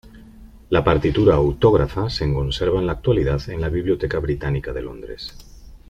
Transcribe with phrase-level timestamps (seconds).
[0.71, 5.31] La partitura autógrafa se conserva en la actualidad en la Biblioteca Británica de Londres.